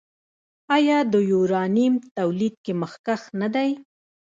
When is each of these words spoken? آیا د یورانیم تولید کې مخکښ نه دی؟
آیا 0.75 0.97
د 1.11 1.13
یورانیم 1.31 1.93
تولید 2.17 2.55
کې 2.63 2.73
مخکښ 2.81 3.21
نه 3.41 3.47
دی؟ 3.55 3.69